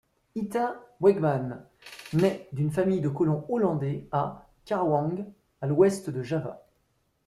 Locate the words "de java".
6.09-6.65